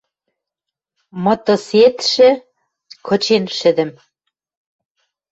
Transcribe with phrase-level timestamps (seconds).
[1.23, 2.29] Мытысетшӹ
[3.05, 3.89] кычен шӹдӹм